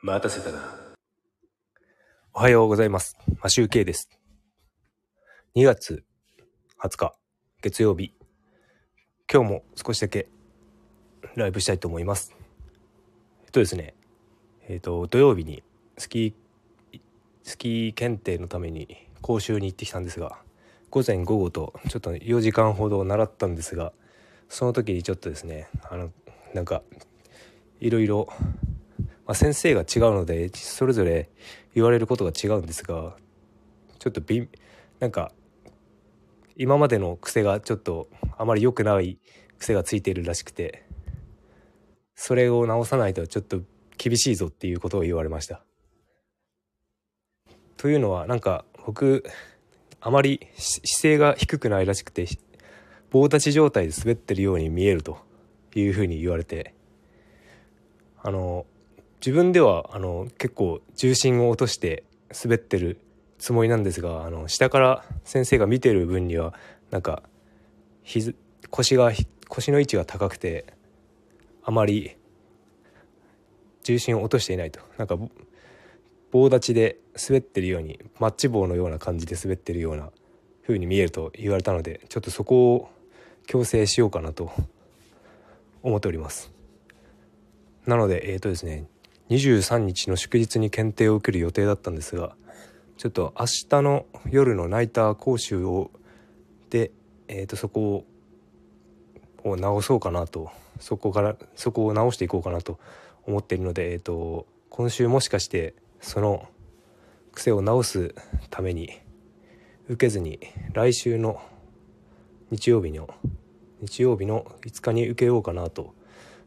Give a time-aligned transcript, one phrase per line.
[0.00, 0.60] 待たせたな。
[2.32, 3.18] おはようございます。
[3.42, 4.08] マシュウケイです。
[5.56, 6.04] 2月
[6.80, 7.14] 20日、
[7.60, 8.14] 月曜日。
[9.28, 10.28] 今日も少しだけ
[11.34, 12.36] ライブしたいと思います。
[13.44, 13.94] えっとですね、
[14.68, 15.64] えっと、土曜日に
[15.96, 17.00] スキー、
[17.42, 20.38] スキー検定のために講習に行ってきたんですが、
[20.90, 23.92] 午前午後とちょっと4時間ほど習ったんですが、
[24.48, 26.12] その時にちょっとですね、あの、
[26.54, 26.82] なんか、
[27.80, 28.28] いろいろ
[29.28, 31.28] まあ、先生が違うのでそれぞれ
[31.74, 33.14] 言われることが違うんですが
[33.98, 34.48] ちょっとび
[35.00, 35.32] なんか
[36.56, 39.18] 今までの癖がちょっとあまり良くない
[39.58, 40.82] 癖がついているらしくて
[42.14, 43.60] それを直さないとちょっと
[43.98, 45.62] 厳しいぞっていうことを言われました。
[47.76, 49.24] というのはなんか僕
[50.00, 52.26] あまり姿勢が低くないらしくて
[53.10, 55.18] 棒立ち状態で滑ってるように見えると
[55.74, 56.74] いうふうに言われて
[58.22, 58.66] あの
[59.20, 62.04] 自分ではあの結構重心を落として
[62.44, 63.00] 滑ってる
[63.38, 66.54] つもりなんですがあの下から先生が見てる分には
[66.90, 67.22] なんか
[68.02, 68.34] ひ
[68.70, 69.12] 腰が
[69.48, 70.66] 腰の位置が高くて
[71.62, 72.16] あまり
[73.82, 74.80] 重心を落としていないと。
[74.98, 75.16] なんか
[76.30, 80.10] 棒立ちで滑ってるようにマッチ棒のような感じで滑ってるような
[80.62, 82.90] 風に見えると言われたのでちょっとそこを
[83.46, 84.52] 矯正しようかなと
[85.82, 86.52] 思っております。
[87.86, 88.84] なのでえっ、ー、とですね
[89.30, 92.34] 23日の祝日に検定を受ける予定だったんですが
[92.96, 95.90] ちょっと明日の夜のナイター講習を
[96.70, 96.90] で、
[97.28, 98.04] えー、とそこ
[99.44, 102.78] を直そうかなとそこからそこを直していこうかなと
[103.24, 106.48] 思っているので、えー、と今週もしかしてその
[107.32, 108.14] 癖を直す
[108.50, 108.90] ために
[109.88, 110.40] 受けずに
[110.72, 111.40] 来週の
[112.50, 113.08] 日曜日の
[113.80, 115.94] 日曜日の5日に受けようかなと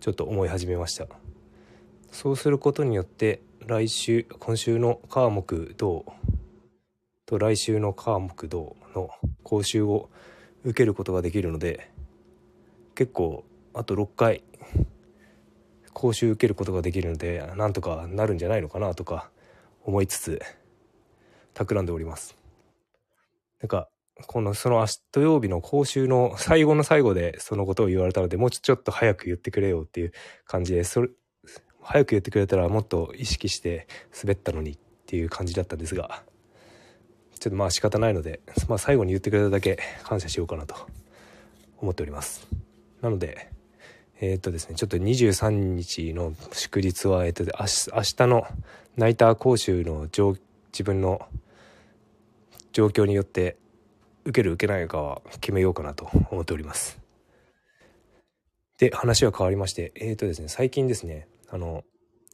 [0.00, 1.25] ちょっと思い始めました。
[2.16, 6.06] そうすることによって来週今週の火木土
[7.26, 9.10] と来週の火木土の
[9.42, 10.08] 講習を
[10.64, 11.90] 受けることができるので
[12.94, 14.42] 結構あと6回
[15.92, 19.28] 講習受けることができるのでなんとかなるんじゃないのかなとか
[19.84, 20.40] 思いつつ
[21.52, 22.34] 企んでおります。
[23.60, 23.90] なんか
[24.26, 30.12] このその明日土曜日の講習の最後の最後でそのことを言われたのでもうちょっと早く言ってくれよっていう
[30.46, 31.10] 感じでそれ
[31.88, 33.86] 早く言ってくれたらもっと意識して
[34.20, 36.22] 滑ったのにっていう感じだったんですが
[37.38, 40.74] ちょっとまあ仕方ないので、まあ、最後に言ってくれただけ感謝しようかなと
[41.78, 42.48] 思っております。
[43.02, 43.50] なので
[44.20, 48.46] えー、っとですねちょっと23日の祝日は、え、っと明日明日の
[48.96, 51.26] ナイター講習の自分の
[52.72, 53.56] 状況によって
[54.24, 56.98] 受ける受けないかは決めようかなと思っております。
[58.78, 61.84] で話は変わりましてえー、っとですね最近ですねあの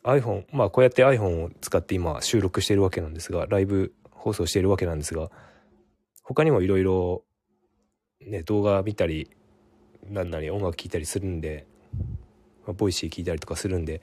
[0.03, 5.31] iPhone まあこうやって iPhone を使って今収録しているわけなんですがライブ放送しているわけなんですが
[6.25, 7.23] 他にもいろいろ
[8.21, 9.31] ね動画見たり
[10.11, 11.67] なんなり音楽聴いたりするんで、
[12.67, 14.03] まあ、 Voicy 聞いたりとかするんで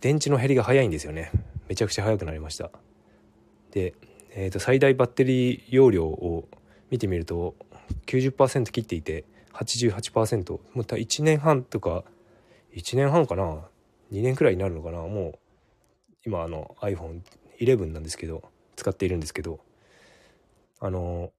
[0.00, 1.30] 電池の減りが早いんですよね。
[1.68, 2.70] めちゃくちゃ早くなりました。
[3.72, 3.94] で、
[4.34, 6.48] えー、と最大バッテリー容量を
[6.90, 7.54] 見てみると
[8.06, 12.04] 90%切っていて88%もう1年半とか
[12.76, 13.42] 1年半かな
[14.12, 14.98] ？2年くらいになるのかな？
[14.98, 15.38] もう
[16.24, 18.42] 今あの iPhone11 なんですけど
[18.76, 19.60] 使っているんですけど
[20.80, 21.32] あの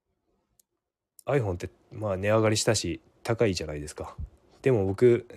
[1.26, 4.16] iPhone ってまあ値上がりしたし高いじゃないですか。
[4.62, 5.28] でも僕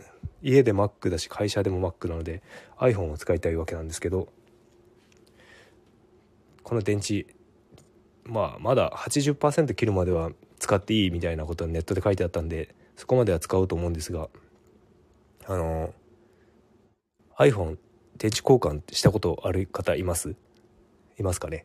[0.42, 2.42] 家で Mac だし会社でも Mac なので
[2.78, 4.28] iPhone を使いたいわけなんですけど
[6.62, 7.26] この電池
[8.24, 14.28] まあまだ80%切るまでは使っていいみたいなことはネットで書いてあったんでそこまでは使おうと思うんですが
[15.46, 15.94] あの
[17.38, 17.78] iPhone
[18.18, 20.34] 電池交換したことある方います？
[21.18, 21.64] いますかね？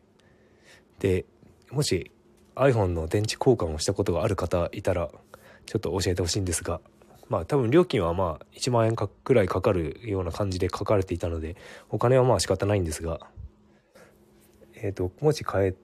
[0.98, 1.24] で
[1.70, 2.10] もし
[2.54, 5.10] iPhone の電池交換をしたことがある方いたら
[5.66, 6.80] ちょっと教えてほしいんですが
[7.28, 11.56] まあ多分料金はまあ1万円かくらいかかるような感じで書かれていたので
[11.90, 13.20] お金はまあ仕方ないんですが
[14.74, 15.74] えっ、ー、ともし変え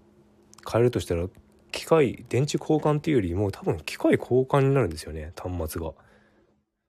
[0.71, 1.27] 変えるとしたら
[1.73, 5.93] 機械電池交換っていうよりも多分機械交換になるんですよね端末が。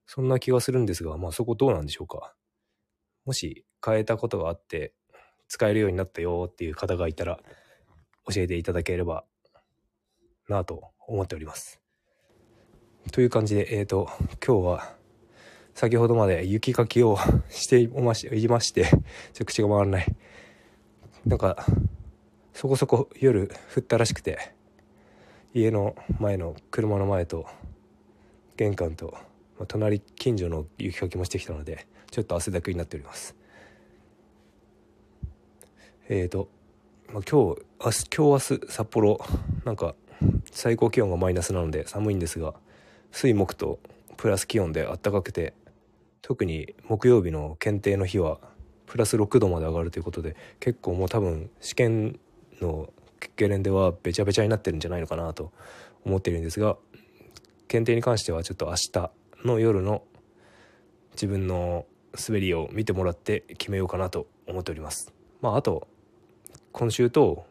[0.05, 2.33] そんな気がするんですが、まあそこどうなんでしょうか。
[3.25, 4.93] もし変えたことがあって、
[5.47, 7.39] 使えるようになったよっていう方がいたら、
[8.33, 9.25] 教えていただければ
[10.47, 11.81] なと思っております。
[13.11, 14.09] という感じで、えっ、ー、と、
[14.45, 14.95] 今日は、
[15.73, 17.17] 先ほどまで雪かきを
[17.49, 18.89] していましいまして、
[19.33, 20.15] ちょ口が回らない。
[21.25, 21.65] なんか、
[22.53, 24.53] そこそこ夜降ったらしくて、
[25.53, 27.45] 家の前の車の前と
[28.57, 29.15] 玄関と
[29.57, 33.35] まあ隣近所の雪かきもしてきたのでちょっと汗だくになっております。
[36.09, 36.49] えーと、
[37.13, 39.25] まあ、今日明日今日明日札幌
[39.63, 39.95] なんか
[40.51, 42.53] 最高気温がマイナスなので寒いんですが
[43.11, 43.79] 水木と
[44.17, 45.53] プラス気温であったかくて
[46.21, 48.39] 特に木曜日の検定の日は
[48.85, 52.19] プラス6度まで上がるということで結構もう多分試験
[52.61, 52.91] の
[53.35, 55.51] ゲレンデはべちゃべちゃになってるんじゃないのかなと
[56.05, 56.77] 思ってるんですが
[57.67, 59.11] 検定に関してはちょっと明日
[59.43, 60.03] の夜の
[61.13, 61.85] 自分の
[62.27, 65.13] 滑りを見てもらって決めようかなと思っております。
[65.41, 65.87] まああと
[66.71, 67.45] 今週と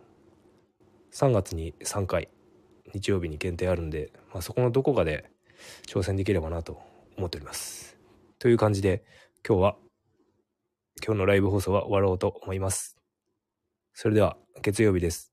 [1.12, 2.28] 3月に3回
[2.94, 5.30] 日曜日に限定あるんで、まあ、そこのどこかで
[5.86, 6.80] 挑戦できればなと
[7.16, 7.98] 思っております。
[8.38, 9.04] という感じで
[9.46, 9.76] 今日は
[11.04, 12.96] 今日のライブ放送は終わろうと思います。
[13.94, 15.32] それでは月曜日です。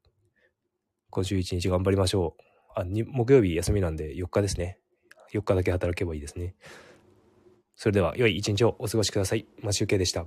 [1.09, 2.44] 今週一日頑張りましょう。
[2.75, 4.79] あに木曜日休みなんで4日ですね。
[5.33, 6.55] 4日だけ働けばいいですね
[7.79, 9.45] それでは良い一日をお過ごしください。
[9.61, 10.25] マシュウケでした。